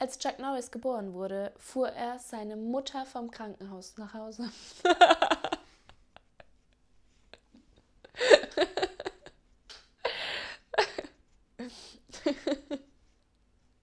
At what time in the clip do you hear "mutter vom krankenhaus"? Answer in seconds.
2.54-3.96